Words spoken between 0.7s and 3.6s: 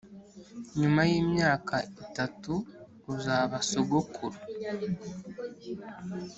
nyuma yimyaka itatu, uzaba